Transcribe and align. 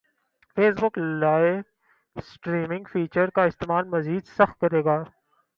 face 0.57 0.73
بک 0.81 0.97
live 1.21 1.59
streaming 2.15 2.83
feature 2.91 3.29
کا 3.35 3.43
استعمال 3.43 3.87
مزید 3.87 4.23
سخت 4.37 4.59
کریگا 4.61 4.97